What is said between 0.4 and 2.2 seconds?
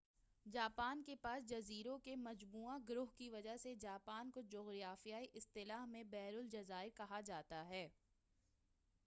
Japan کے پاس جزیروں کے